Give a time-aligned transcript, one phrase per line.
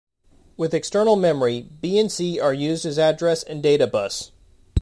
[0.57, 4.31] With external memory, B and C are used as address and data bus.